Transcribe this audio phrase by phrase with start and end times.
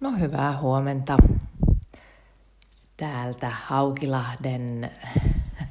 [0.00, 1.16] No hyvää huomenta
[2.96, 4.90] täältä Haukilahden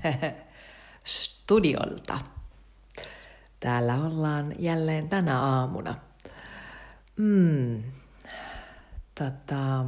[1.06, 2.20] studiolta.
[3.60, 5.96] Täällä ollaan jälleen tänä aamuna.
[7.16, 7.84] Mm,
[9.20, 9.86] tota,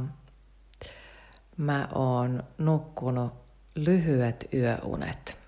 [1.56, 3.32] mä oon nukkunut
[3.74, 5.38] lyhyet yöunet.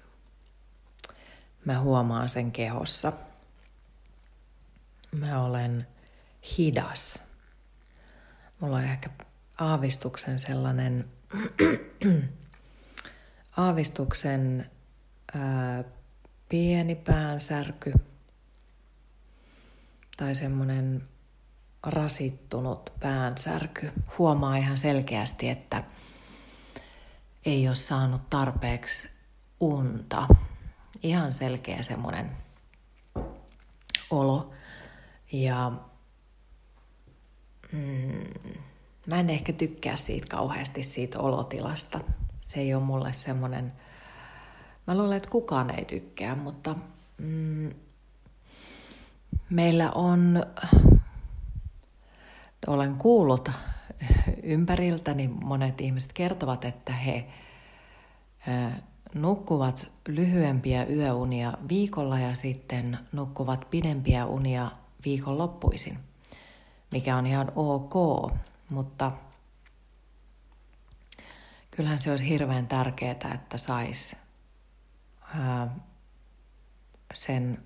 [1.64, 3.12] Mä huomaan sen kehossa.
[5.12, 5.86] Mä olen
[6.58, 7.29] hidas
[8.60, 9.10] mulla on ehkä
[9.58, 11.04] aavistuksen sellainen
[13.56, 14.70] aavistuksen
[15.34, 15.84] ää,
[16.48, 17.92] pieni päänsärky
[20.16, 21.08] tai semmoinen
[21.82, 23.92] rasittunut päänsärky.
[24.18, 25.84] Huomaa ihan selkeästi, että
[27.44, 29.08] ei ole saanut tarpeeksi
[29.60, 30.26] unta.
[31.02, 32.36] Ihan selkeä semmoinen
[34.10, 34.52] olo.
[35.32, 35.72] Ja
[37.72, 38.24] mm,
[39.06, 42.00] mä en ehkä tykkää siitä kauheasti siitä olotilasta.
[42.40, 43.72] Se ei ole mulle semmoinen,
[44.86, 46.74] mä luulen, että kukaan ei tykkää, mutta
[47.18, 47.70] mm,
[49.50, 50.46] meillä on,
[52.66, 53.50] olen kuullut
[54.42, 57.26] ympäriltäni, monet ihmiset kertovat, että he
[59.14, 64.70] nukkuvat lyhyempiä yöunia viikolla ja sitten nukkuvat pidempiä unia
[65.04, 65.98] viikonloppuisin
[66.90, 67.94] mikä on ihan ok,
[68.70, 69.12] mutta
[71.70, 74.16] kyllähän se olisi hirveän tärkeää, että sais
[77.14, 77.64] sen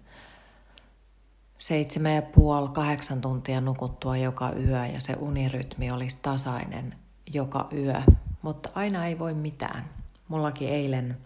[1.59, 6.95] seitsemän ja puoli, kahdeksan tuntia nukuttua joka yö ja se unirytmi olisi tasainen
[7.33, 8.03] joka yö.
[8.43, 9.91] Mutta aina ei voi mitään.
[10.29, 11.19] Mullakin eilen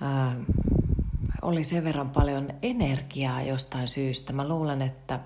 [0.00, 0.36] ää,
[1.42, 4.32] oli sen verran paljon energiaa jostain syystä.
[4.32, 5.20] Mä luulen, että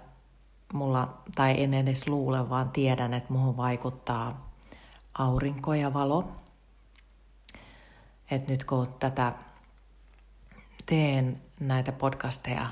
[0.73, 4.51] mulla, tai en edes luule, vaan tiedän, että muhun vaikuttaa
[5.19, 6.33] aurinko ja valo.
[8.31, 9.33] Et nyt kun tätä
[10.87, 12.67] teen näitä podcasteja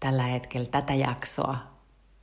[0.00, 1.58] tällä hetkellä, tätä jaksoa,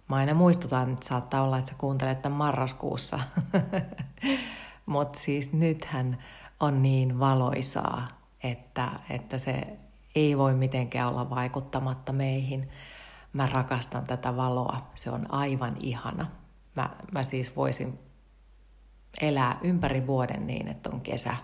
[0.07, 3.19] mä aina muistutan, että saattaa olla, että sä kuuntelet tämän marraskuussa.
[4.85, 6.17] Mutta siis nythän
[6.59, 8.07] on niin valoisaa,
[8.43, 9.77] että, että se
[10.15, 12.69] ei voi mitenkään olla vaikuttamatta meihin
[13.33, 16.27] mä rakastan tätä valoa, se on aivan ihana.
[16.75, 17.99] Mä, mä siis voisin
[19.21, 21.35] elää ympäri vuoden niin, että on kesä.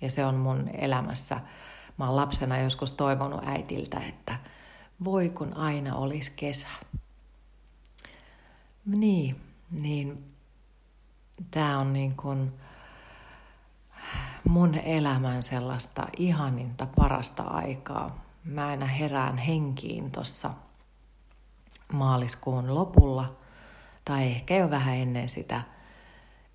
[0.00, 1.40] Ja se on mun elämässä.
[1.98, 4.38] Mä oon lapsena joskus toivonut äitiltä, että
[5.04, 6.68] voi kun aina olisi kesä.
[8.86, 9.36] Niin,
[9.70, 10.34] niin
[11.50, 12.52] tämä on niin kuin
[14.48, 18.24] mun elämän sellaista ihaninta, parasta aikaa.
[18.44, 20.50] Mä aina herään henkiin tuossa
[21.92, 23.36] maaliskuun lopulla
[24.04, 25.62] tai ehkä jo vähän ennen sitä.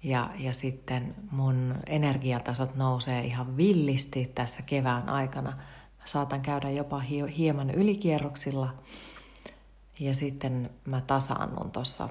[0.03, 5.49] Ja, ja sitten mun energiatasot nousee ihan villisti tässä kevään aikana.
[5.99, 6.99] Mä saatan käydä jopa
[7.37, 8.73] hieman ylikierroksilla
[9.99, 12.09] ja sitten mä tasaannun tuossa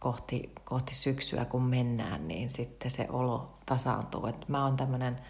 [0.00, 4.26] kohti, kohti syksyä, kun mennään, niin sitten se olo tasaantuu.
[4.26, 5.20] Et mä oon tämmöinen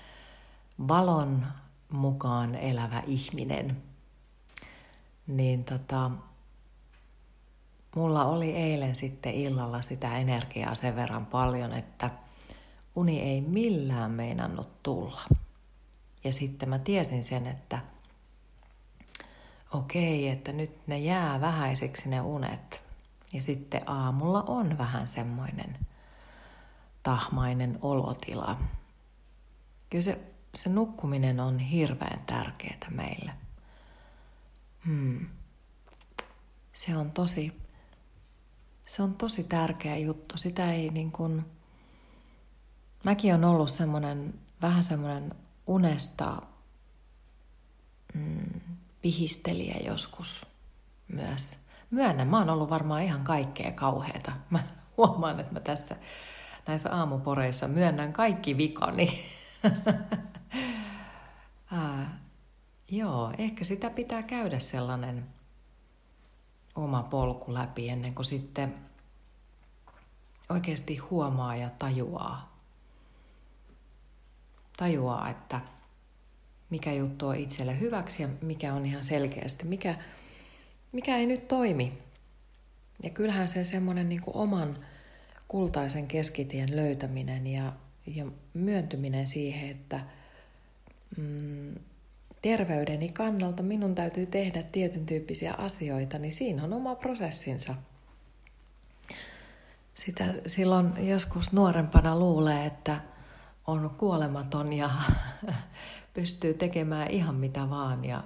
[0.89, 1.47] valon
[1.89, 3.83] mukaan elävä ihminen.
[5.27, 6.11] Niin tota,
[7.97, 12.11] Mulla oli eilen sitten illalla sitä energiaa sen verran paljon, että
[12.95, 15.21] uni ei millään meinannut tulla.
[16.25, 17.79] Ja sitten mä tiesin sen, että
[19.73, 22.85] okei, että nyt ne jää vähäiseksi ne unet.
[23.33, 25.79] Ja sitten aamulla on vähän semmoinen
[27.03, 28.59] tahmainen olotila.
[29.91, 30.19] Kyllä se,
[30.55, 33.33] se nukkuminen on hirveän tärkeää meille.
[34.87, 35.27] Hmm.
[36.73, 37.66] Se on tosi
[38.87, 40.39] se on tosi tärkeä juttu.
[40.39, 41.45] Sitä ei niin kuin...
[43.05, 45.35] Mäkin on ollut semmoinen, vähän semmoinen
[45.67, 46.43] unesta
[48.15, 48.61] mm,
[49.03, 50.47] pihistelijä joskus
[51.09, 51.59] myös.
[51.91, 54.33] Myönnän, mä oon ollut varmaan ihan kaikkea kauheata.
[54.50, 54.65] Mä
[54.97, 55.97] huomaan, että mä tässä
[56.67, 59.25] näissä aamuporeissa myönnän kaikki vikani.
[62.89, 65.27] joo, ehkä sitä pitää käydä sellainen
[66.76, 68.75] oma polku läpi ennen kuin sitten
[70.49, 72.56] oikeasti huomaa ja tajuaa.
[74.76, 75.61] Tajuaa, että
[76.70, 79.94] mikä juttu on itselle hyväksi ja mikä on ihan selkeästi, mikä,
[80.93, 81.99] mikä ei nyt toimi.
[83.02, 84.76] Ja kyllähän se semmoinen niin oman
[85.49, 87.72] kultaisen keskitien löytäminen ja,
[88.06, 90.00] ja myöntyminen siihen, että
[92.48, 97.75] terveydeni kannalta minun täytyy tehdä tietyn tyyppisiä asioita, niin siinä on oma prosessinsa.
[99.94, 103.00] sitä silloin joskus nuorempana luulee, että
[103.66, 104.90] on kuolematon ja
[106.14, 108.22] pystyy tekemään ihan mitä vaan ja,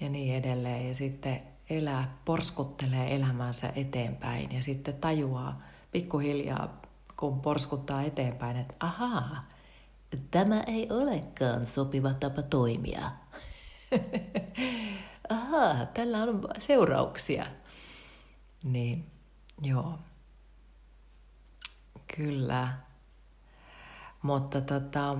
[0.00, 0.88] ja niin edelleen.
[0.88, 5.62] Ja sitten elää, porskuttelee elämänsä eteenpäin ja sitten tajuaa
[5.92, 6.80] pikkuhiljaa,
[7.16, 9.44] kun porskuttaa eteenpäin, että ahaa,
[10.30, 13.10] tämä ei olekaan sopiva tapa toimia.
[15.28, 17.46] ahaa, tällä on seurauksia.
[18.64, 19.10] Niin,
[19.62, 19.98] joo.
[22.16, 22.78] Kyllä.
[24.22, 25.18] Mutta tota,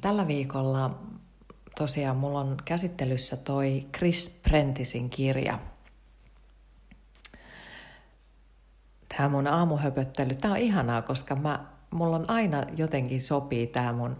[0.00, 0.98] tällä viikolla
[1.76, 5.58] tosiaan mulla on käsittelyssä toi Chris Prentisin kirja.
[9.16, 14.16] Tämä mun aamuhöpöttely, tämä on ihanaa, koska mä, mulla on aina jotenkin sopii tämä mun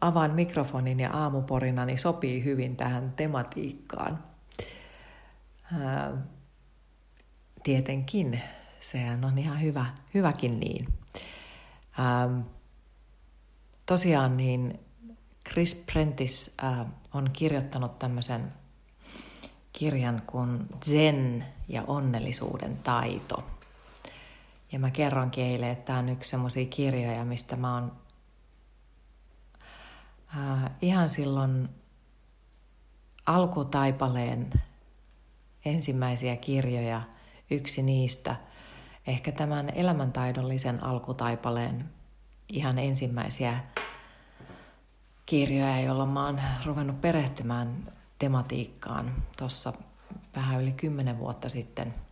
[0.00, 4.24] avaan mikrofonin ja aamuporina, niin sopii hyvin tähän tematiikkaan.
[7.62, 8.40] Tietenkin,
[8.80, 10.88] sehän on ihan hyvä, hyväkin niin.
[13.86, 14.80] Tosiaan niin
[15.50, 18.52] Chris Prentice äh, on kirjoittanut tämmöisen
[19.72, 23.44] kirjan kuin Zen ja onnellisuuden taito.
[24.74, 27.92] Ja mä kerronkin eilen, että tämä on yksi semmoisia kirjoja, mistä mä oon
[30.36, 31.68] äh, ihan silloin
[33.26, 34.50] alkutaipaleen
[35.64, 37.02] ensimmäisiä kirjoja,
[37.50, 38.36] yksi niistä,
[39.06, 41.90] ehkä tämän elämäntaidollisen alkutaipaleen
[42.48, 43.60] ihan ensimmäisiä
[45.26, 49.72] kirjoja, joilla mä oon ruvennut perehtymään tematiikkaan tuossa
[50.36, 52.03] vähän yli kymmenen vuotta sitten.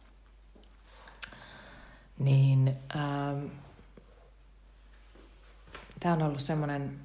[2.18, 3.46] Niin ähm,
[6.00, 7.00] tämä on ollut semmoinen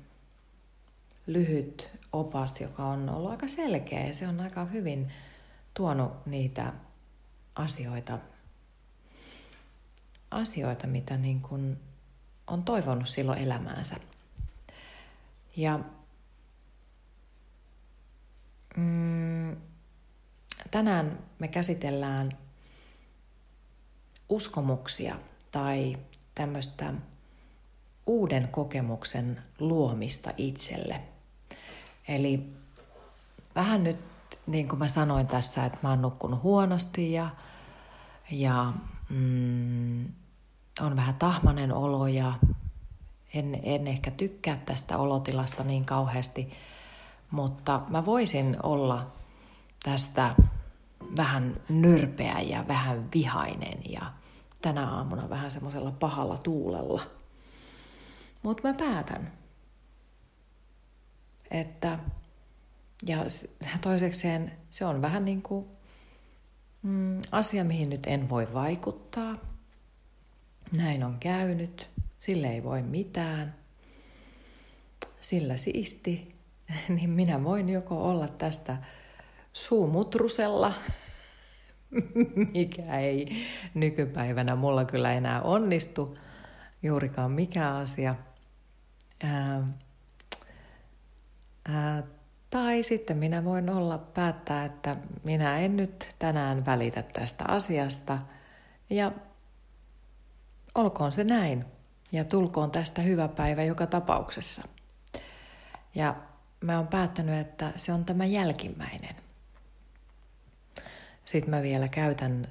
[1.28, 5.14] lyhyt opas, joka on ollut aika selkeä ja se on aika hyvin
[5.74, 6.74] tuonut niitä
[7.56, 8.20] asioita,
[10.32, 11.80] asioita mitä niin kuin
[12.48, 13.96] on toivonut silloin elämäänsä.
[15.56, 15.80] Ja
[18.78, 19.56] mm,
[20.72, 22.32] tänään me käsitellään
[24.30, 25.16] uskomuksia
[25.52, 25.98] tai
[26.36, 26.94] tämmöistä
[28.06, 31.02] uuden kokemuksen luomista itselle.
[32.08, 32.54] Eli
[33.56, 33.98] vähän nyt,
[34.48, 37.30] niin kuin mä sanoin tässä, että mä oon nukkunut huonosti ja,
[38.32, 38.74] ja
[39.10, 40.06] mm,
[40.82, 42.34] on vähän tahmanen olo ja
[43.34, 46.52] en, en ehkä tykkää tästä olotilasta niin kauheasti,
[47.32, 49.08] mutta mä voisin olla
[49.84, 50.36] tästä
[51.18, 54.14] vähän nyrpeä ja vähän vihainen ja
[54.62, 57.02] tänä aamuna vähän semmoisella pahalla tuulella.
[58.44, 59.32] Mutta mä päätän,
[61.52, 62.00] että
[63.06, 63.18] ja
[63.82, 65.66] toisekseen se on vähän niin kuin
[66.82, 69.38] mm, asia, mihin nyt en voi vaikuttaa.
[70.78, 71.90] Näin on käynyt.
[72.20, 73.56] Sille ei voi mitään.
[75.22, 76.36] Sillä siisti,
[76.96, 78.78] niin minä voin joko olla tästä
[79.58, 80.74] suumutrusella,
[82.54, 86.18] mikä ei nykypäivänä mulla kyllä enää onnistu,
[86.84, 88.16] juurikaan mikä asia.
[89.24, 89.68] Ää,
[91.70, 92.04] ää,
[92.50, 98.18] tai sitten minä voin olla päättää, että minä en nyt tänään välitä tästä asiasta
[98.90, 99.12] ja
[100.76, 101.66] olkoon se näin
[102.12, 104.62] ja tulkoon tästä hyvä päivä joka tapauksessa.
[105.96, 106.16] Ja
[106.62, 109.27] mä oon päättänyt, että se on tämä jälkimmäinen.
[111.28, 112.48] Sitten mä vielä käytän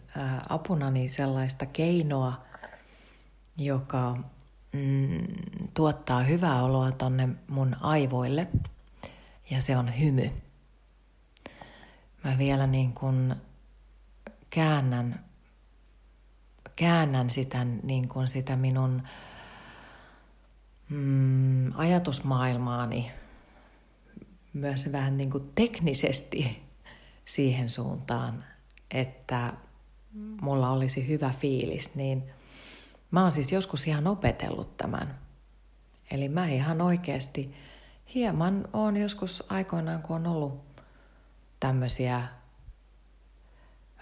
[0.49, 2.45] apunani sellaista keinoa,
[3.59, 4.17] joka
[4.73, 5.19] mm,
[5.75, 8.49] tuottaa hyvää oloa tonne mun aivoille,
[9.51, 10.31] ja se on hymy.
[12.25, 13.35] Mä vielä niin kuin
[14.51, 15.25] käännän,
[16.77, 19.03] käännän sitä, niin kuin sitä minun
[20.89, 23.13] mm, ajatusmaailmaani
[24.53, 26.63] myös vähän niin kuin teknisesti
[27.25, 28.45] siihen suuntaan,
[28.91, 29.53] että
[30.41, 32.31] mulla olisi hyvä fiilis, niin
[33.11, 35.19] mä oon siis joskus ihan opetellut tämän.
[36.11, 37.55] Eli mä ihan oikeasti
[38.15, 40.83] hieman on joskus aikoinaan, kun on ollut
[41.61, 42.17] tämmöisiä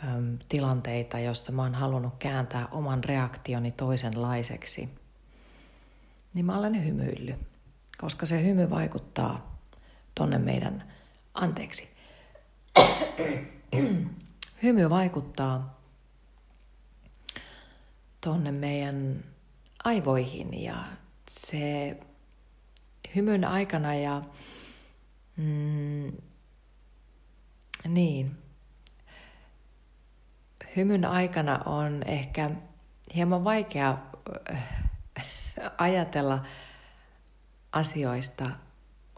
[0.04, 4.88] äm, tilanteita, jossa mä oon halunnut kääntää oman reaktioni toisenlaiseksi–
[6.34, 7.36] niin mä olen hymyillyt,
[7.98, 9.60] koska se hymy vaikuttaa
[10.14, 10.92] tonne meidän,
[11.34, 11.88] anteeksi,
[14.64, 15.80] hymy vaikuttaa
[18.20, 19.24] tonne meidän
[19.84, 20.84] aivoihin ja
[21.28, 21.96] se
[23.16, 24.20] hymyn aikana ja
[25.36, 26.12] mm,
[27.88, 28.36] niin,
[30.76, 32.50] hymyn aikana on ehkä
[33.14, 33.98] hieman vaikea
[34.52, 34.68] äh,
[35.78, 36.44] ajatella
[37.72, 38.50] asioista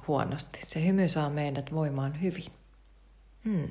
[0.09, 0.59] huonosti.
[0.67, 2.53] Se hymy saa meidät voimaan hyvin.
[3.45, 3.71] Hmm.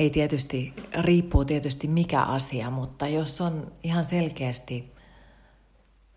[0.00, 4.94] Ei tietysti, riippuu tietysti mikä asia, mutta jos on ihan selkeästi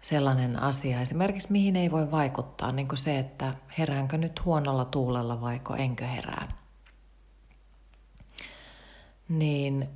[0.01, 5.41] sellainen asia, esimerkiksi mihin ei voi vaikuttaa, niin kuin se, että heräänkö nyt huonolla tuulella
[5.41, 6.47] vaiko enkö herää,
[9.29, 9.89] niin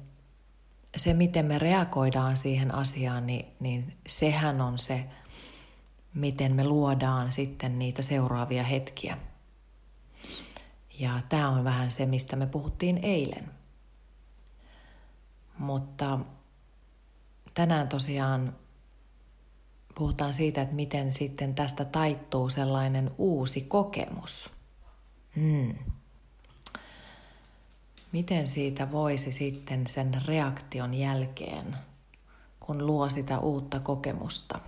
[0.96, 5.06] se, miten me reagoidaan siihen asiaan, niin, niin sehän on se,
[6.14, 9.18] miten me luodaan sitten niitä seuraavia hetkiä.
[11.00, 13.58] Ja tämä on vähän se, mistä me puhuttiin eilen.
[15.60, 16.20] Mutta
[17.54, 18.56] tänään tosiaan
[19.96, 24.50] puhutaan siitä, että miten sitten tästä taittuu sellainen uusi kokemus.
[25.36, 25.76] Hmm.
[28.12, 31.78] Miten siitä voisi sitten sen reaktion jälkeen,
[32.60, 34.60] kun luo sitä uutta kokemusta?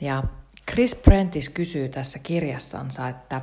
[0.00, 0.22] Ja
[0.70, 3.40] Chris Prentice kysyy tässä kirjassansa, että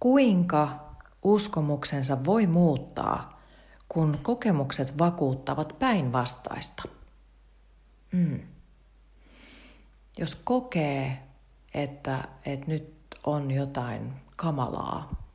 [0.00, 0.85] kuinka
[1.26, 3.40] uskomuksensa voi muuttaa,
[3.88, 6.82] kun kokemukset vakuuttavat päinvastaista?
[8.12, 8.40] Mm.
[10.18, 11.22] Jos kokee,
[11.74, 15.26] että, että nyt on jotain kamalaa,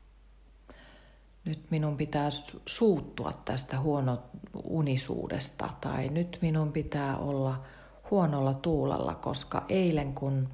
[1.44, 2.28] nyt minun pitää
[2.66, 4.18] suuttua tästä huono
[4.64, 7.62] unisuudesta tai nyt minun pitää olla
[8.10, 10.48] huonolla tuulella, koska eilen kun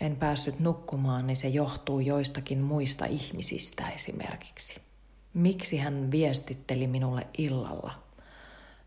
[0.00, 4.80] en päässyt nukkumaan, niin se johtuu joistakin muista ihmisistä esimerkiksi.
[5.34, 8.02] Miksi hän viestitteli minulle illalla?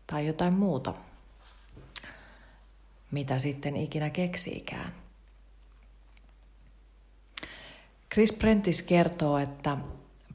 [0.06, 0.94] Tai jotain muuta,
[3.10, 4.94] mitä sitten ikinä keksiikään.
[8.12, 9.76] Chris Prentis kertoo, että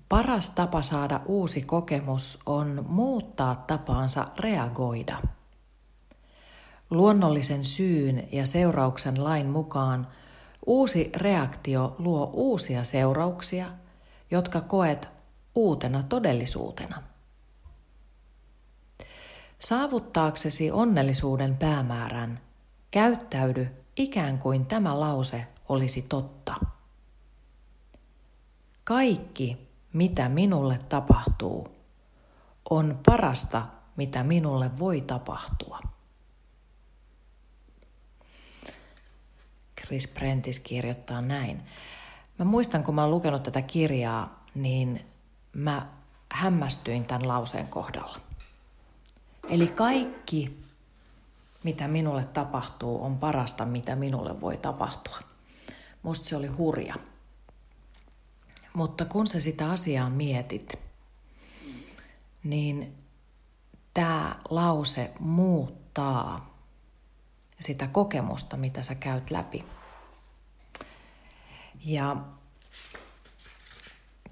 [0.10, 5.22] paras tapa saada uusi kokemus on muuttaa tapaansa reagoida–
[6.90, 10.08] Luonnollisen syyn ja seurauksen lain mukaan
[10.70, 13.72] uusi reaktio luo uusia seurauksia,
[14.32, 15.10] jotka koet
[15.56, 17.04] uutena todellisuutena.
[19.60, 22.40] Saavuttaaksesi onnellisuuden päämäärän,
[22.92, 26.56] käyttäydy ikään kuin tämä lause olisi totta.
[28.84, 31.68] Kaikki, mitä minulle tapahtuu,
[32.70, 35.80] on parasta, mitä minulle voi tapahtua.
[39.90, 41.64] Chris Prentice kirjoittaa näin.
[42.40, 45.06] Mä muistan, kun mä oon lukenut tätä kirjaa, niin
[45.54, 45.88] mä
[46.32, 48.18] hämmästyin tämän lauseen kohdalla.
[49.50, 50.60] Eli kaikki,
[51.64, 55.20] mitä minulle tapahtuu, on parasta, mitä minulle voi tapahtua.
[56.04, 56.96] Musta se oli hurja.
[58.74, 60.80] Mutta kun sä sitä asiaa mietit,
[62.44, 62.98] niin
[63.94, 66.56] tämä lause muuttaa
[67.60, 69.79] sitä kokemusta, mitä sä käyt läpi.
[71.86, 72.18] Ja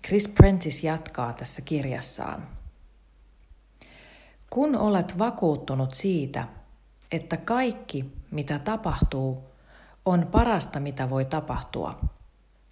[0.07, 2.47] Chris Prentice jatkaa tässä kirjassaan.
[4.49, 6.47] Kun olet vakuuttunut siitä,
[7.11, 9.43] että kaikki, mitä tapahtuu,
[10.05, 11.99] on parasta, mitä voi tapahtua,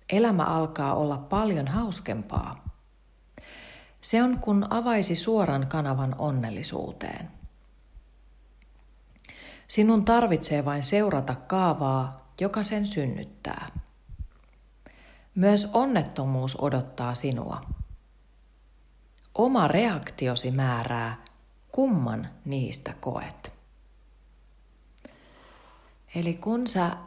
[0.10, 2.66] elämä alkaa olla paljon hauskempaa.
[4.02, 7.32] Se on kun avaisi suoran kanavan onnellisuuteen.
[9.68, 13.85] Sinun tarvitsee vain seurata kaavaa, joka sen synnyttää.
[15.36, 17.66] Myös onnettomuus odottaa sinua.
[19.36, 21.26] Oma reaktiosi määrää,
[21.72, 23.54] kumman niistä koet.
[26.16, 26.98] Eli kun sä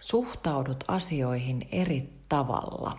[0.00, 2.98] suhtaudut asioihin eri tavalla,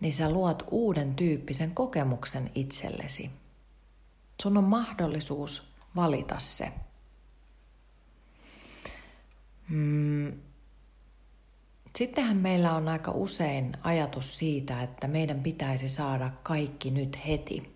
[0.00, 3.30] niin sä luot uuden tyyppisen kokemuksen itsellesi.
[4.42, 6.72] Sun on mahdollisuus valita se.
[9.68, 10.32] Mm,
[11.98, 17.74] Sittenhän meillä on aika usein ajatus siitä, että meidän pitäisi saada kaikki nyt heti.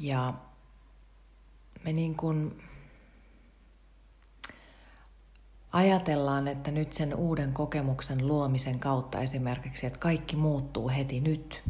[0.00, 0.34] Ja
[1.84, 2.62] me niin kuin
[5.72, 11.62] ajatellaan, että nyt sen uuden kokemuksen luomisen kautta esimerkiksi, että kaikki muuttuu heti nyt.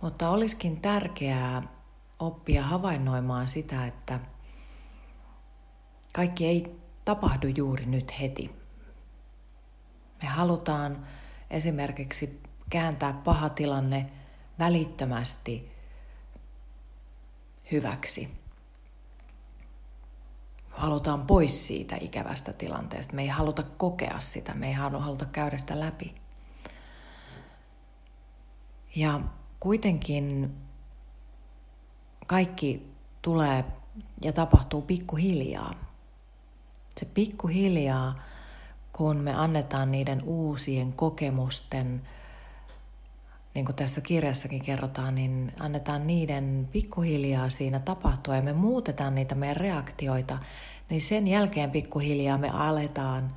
[0.00, 1.62] Mutta olisikin tärkeää
[2.18, 4.20] oppia havainnoimaan sitä, että
[6.12, 8.50] kaikki ei tapahdu juuri nyt heti.
[10.22, 11.06] Me halutaan
[11.50, 14.10] esimerkiksi kääntää paha tilanne
[14.58, 15.72] välittömästi
[17.72, 18.44] hyväksi.
[20.70, 23.14] Halutaan pois siitä ikävästä tilanteesta.
[23.14, 26.14] Me ei haluta kokea sitä, me ei haluta käydä sitä läpi.
[28.96, 29.20] Ja
[29.60, 30.56] kuitenkin
[32.26, 33.64] kaikki tulee
[34.22, 35.93] ja tapahtuu pikkuhiljaa.
[36.98, 38.22] Se pikkuhiljaa,
[38.92, 42.02] kun me annetaan niiden uusien kokemusten,
[43.54, 49.34] niin kuin tässä kirjassakin kerrotaan, niin annetaan niiden pikkuhiljaa siinä tapahtua ja me muutetaan niitä
[49.34, 50.38] meidän reaktioita,
[50.90, 53.34] niin sen jälkeen pikkuhiljaa me aletaan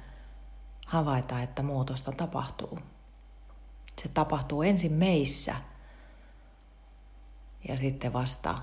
[0.88, 2.80] havaita, että muutosta tapahtuu.
[4.02, 5.56] Se tapahtuu ensin meissä
[7.68, 8.58] ja sitten vasta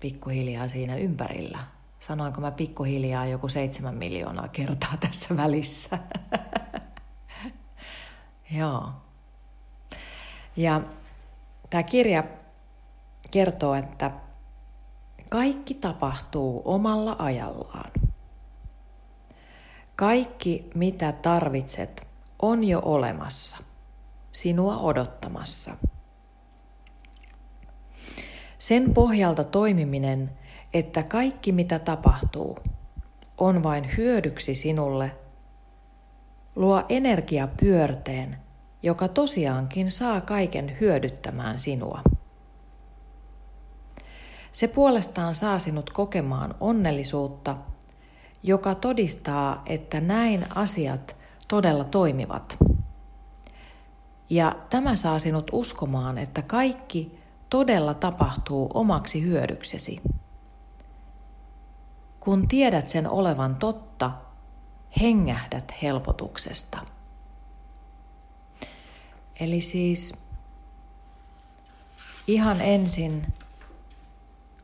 [0.00, 1.58] pikkuhiljaa siinä ympärillä.
[2.02, 5.98] Sanoinko mä pikkuhiljaa joku seitsemän miljoonaa kertaa tässä välissä?
[8.58, 8.90] Joo.
[10.56, 10.80] Ja
[11.70, 12.24] tämä kirja
[13.30, 14.10] kertoo, että
[15.28, 17.90] kaikki tapahtuu omalla ajallaan.
[19.96, 22.06] Kaikki, mitä tarvitset,
[22.42, 23.56] on jo olemassa,
[24.32, 25.76] sinua odottamassa.
[28.58, 30.41] Sen pohjalta toimiminen,
[30.74, 32.58] että kaikki mitä tapahtuu,
[33.38, 35.16] on vain hyödyksi sinulle,
[36.56, 38.36] luo energiapyörteen,
[38.82, 42.00] joka tosiaankin saa kaiken hyödyttämään sinua.
[44.52, 47.56] Se puolestaan saa sinut kokemaan onnellisuutta,
[48.42, 51.16] joka todistaa, että näin asiat
[51.48, 52.58] todella toimivat.
[54.30, 57.18] Ja tämä saa sinut uskomaan, että kaikki
[57.50, 60.00] todella tapahtuu omaksi hyödyksesi.
[62.24, 64.10] Kun tiedät sen olevan totta,
[65.00, 66.78] hengähdät helpotuksesta.
[69.40, 70.14] Eli siis
[72.26, 73.26] ihan ensin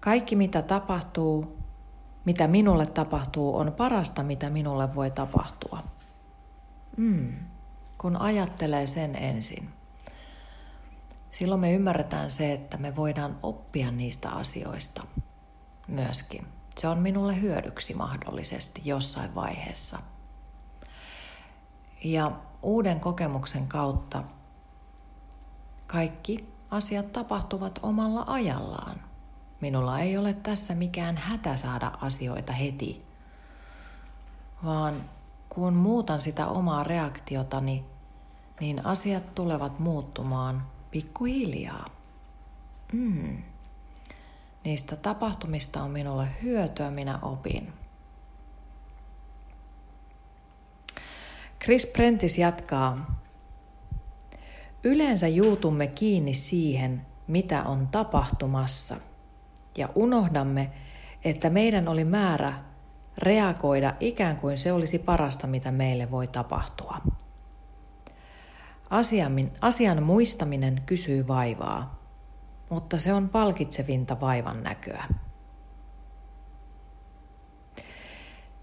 [0.00, 1.58] kaikki mitä tapahtuu,
[2.24, 5.82] mitä minulle tapahtuu, on parasta mitä minulle voi tapahtua.
[6.96, 7.34] Mm,
[7.98, 9.68] kun ajattelee sen ensin.
[11.30, 15.06] Silloin me ymmärretään se, että me voidaan oppia niistä asioista
[15.88, 16.57] myöskin.
[16.78, 19.98] Se on minulle hyödyksi mahdollisesti jossain vaiheessa.
[22.04, 24.24] Ja uuden kokemuksen kautta
[25.86, 29.00] kaikki asiat tapahtuvat omalla ajallaan.
[29.60, 33.06] Minulla ei ole tässä mikään hätä saada asioita heti,
[34.64, 34.94] vaan
[35.48, 37.84] kun muutan sitä omaa reaktiotani,
[38.60, 41.86] niin asiat tulevat muuttumaan pikkuhiljaa.
[42.92, 43.42] Mm.
[44.68, 47.72] Niistä tapahtumista on minulle hyötyä, minä opin.
[51.64, 53.20] Chris Prentice jatkaa.
[54.84, 58.96] Yleensä juutumme kiinni siihen, mitä on tapahtumassa,
[59.78, 60.70] ja unohdamme,
[61.24, 62.52] että meidän oli määrä
[63.18, 66.98] reagoida ikään kuin se olisi parasta, mitä meille voi tapahtua.
[68.90, 71.97] Asian, asian muistaminen kysyy vaivaa,
[72.70, 75.04] mutta se on palkitsevinta vaivan näköä.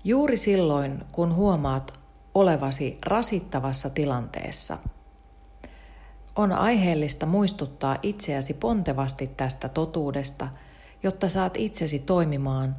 [0.04, 2.00] Juuri silloin, kun huomaat
[2.34, 4.78] olevasi rasittavassa tilanteessa,
[6.36, 10.48] on aiheellista muistuttaa itseäsi pontevasti tästä totuudesta,
[11.04, 12.76] jotta saat itsesi toimimaan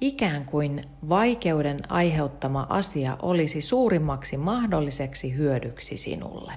[0.00, 6.52] ikään kuin vaikeuden aiheuttama asia olisi suurimmaksi mahdolliseksi hyödyksi sinulle.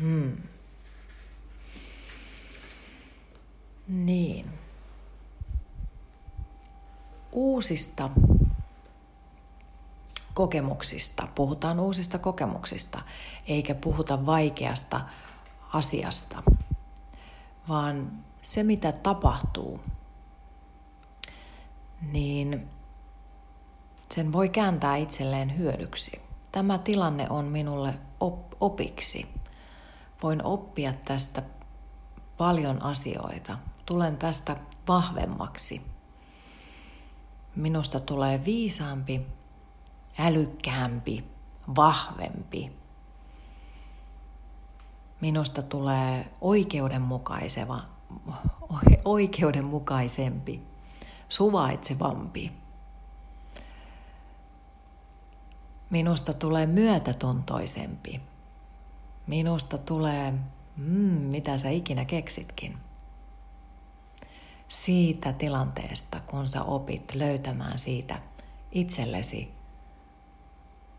[0.00, 0.36] Hmm.
[3.88, 4.58] Niin.
[7.32, 8.10] Uusista
[10.34, 11.28] kokemuksista.
[11.34, 13.00] Puhutaan uusista kokemuksista,
[13.46, 15.00] eikä puhuta vaikeasta
[15.72, 16.42] asiasta,
[17.68, 19.80] vaan se mitä tapahtuu,
[22.12, 22.68] niin
[24.10, 26.20] sen voi kääntää itselleen hyödyksi.
[26.52, 29.26] Tämä tilanne on minulle op- opiksi.
[30.22, 31.42] Voin oppia tästä
[32.36, 33.58] paljon asioita.
[33.86, 34.56] Tulen tästä
[34.88, 35.82] vahvemmaksi.
[37.56, 39.26] Minusta tulee viisaampi,
[40.18, 41.24] älykkäämpi,
[41.76, 42.72] vahvempi.
[45.20, 47.80] Minusta tulee oikeudenmukaiseva,
[49.04, 50.62] oikeudenmukaisempi
[51.28, 52.52] suvaitsevampi.
[55.90, 58.20] Minusta tulee myötätuntoisempi.
[59.26, 60.30] Minusta tulee,
[60.76, 60.84] mm,
[61.20, 62.78] mitä sä ikinä keksitkin.
[64.68, 68.22] Siitä tilanteesta, kun sä opit löytämään siitä
[68.72, 69.54] itsellesi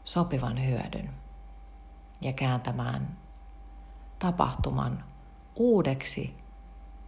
[0.03, 1.09] sopivan hyödyn
[2.21, 3.17] ja kääntämään
[4.19, 5.03] tapahtuman
[5.55, 6.37] uudeksi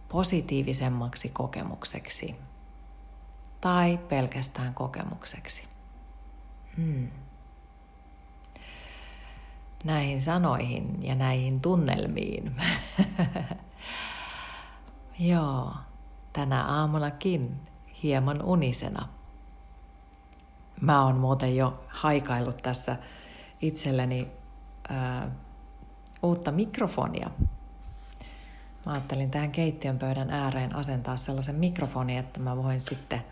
[0.08, 2.36] positiivisemmaksi kokemukseksi
[3.60, 5.68] tai pelkästään kokemukseksi.
[6.76, 7.10] Hmm.
[9.84, 12.56] näihin sanoihin ja näihin tunnelmiin.
[15.18, 15.74] Joo,
[16.38, 17.60] tänä aamunakin
[18.02, 19.08] hieman unisena.
[20.80, 22.96] Mä oon muuten jo haikaillut tässä
[23.62, 24.28] itselleni
[24.88, 25.30] ää,
[26.22, 27.30] uutta mikrofonia.
[28.86, 33.24] Mä ajattelin tähän keittiön pöydän ääreen asentaa sellaisen mikrofonin, että mä voin sitten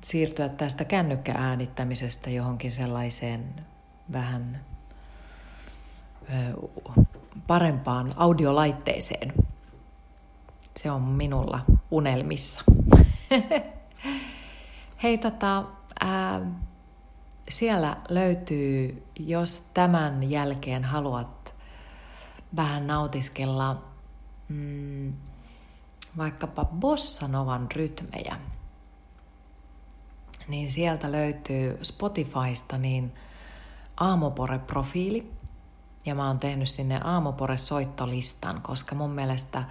[0.00, 3.66] siirtyä tästä kännykkäänittämisestä johonkin sellaiseen
[4.12, 4.60] vähän
[7.46, 9.32] parempaan audiolaitteeseen.
[10.76, 12.60] Se on minulla unelmissa.
[15.02, 15.64] Hei tota,
[16.00, 16.40] ää,
[17.48, 21.54] siellä löytyy, jos tämän jälkeen haluat
[22.56, 23.84] vähän nautiskella
[24.48, 25.12] mm,
[26.16, 28.36] vaikkapa bossanovan rytmejä,
[30.48, 33.12] niin sieltä löytyy Spotifysta niin
[33.96, 35.32] Aamopore-profiili.
[36.06, 39.64] Ja mä oon tehnyt sinne Aamopore-soittolistan, koska mun mielestä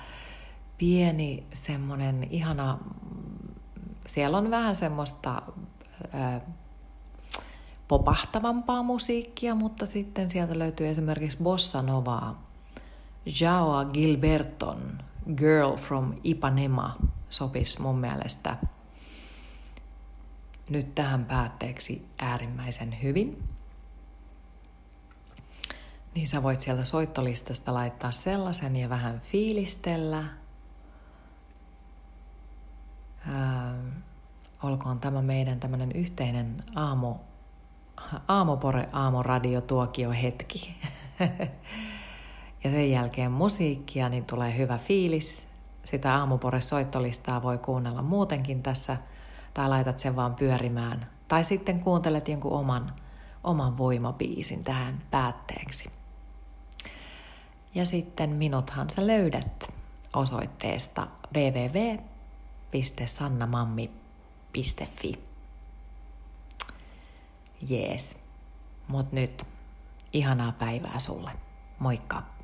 [0.81, 2.79] pieni semmonen ihana,
[4.07, 5.41] siellä on vähän semmoista
[6.13, 6.41] ää,
[7.87, 12.47] popahtavampaa musiikkia, mutta sitten sieltä löytyy esimerkiksi Bossa Novaa.
[13.41, 14.97] Joao Gilberton,
[15.35, 16.97] Girl from Ipanema,
[17.29, 18.57] sopisi mun mielestä
[20.69, 23.43] nyt tähän päätteeksi äärimmäisen hyvin.
[26.15, 30.40] Niin sä voit sieltä soittolistasta laittaa sellaisen ja vähän fiilistellä.
[34.63, 37.15] Olkoon tämä meidän tämmöinen yhteinen aamu,
[38.28, 40.76] aamopore aamuradiotuokio hetki.
[42.63, 45.47] ja sen jälkeen musiikkia, niin tulee hyvä fiilis.
[45.84, 48.97] Sitä aamupore soittolistaa voi kuunnella muutenkin tässä,
[49.54, 51.08] tai laitat sen vaan pyörimään.
[51.28, 52.93] Tai sitten kuuntelet jonkun oman,
[53.43, 55.91] oman voimabiisin tähän päätteeksi.
[57.76, 59.74] Ja sitten minuthan sä löydät
[60.13, 61.08] osoitteesta
[64.55, 65.13] www.sannamammi.fi.
[67.69, 68.17] Jees.
[68.87, 69.45] Mut nyt
[70.13, 71.31] ihanaa päivää sulle.
[71.79, 72.40] Moikka!